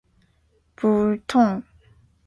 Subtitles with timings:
[0.73, 1.61] 不疼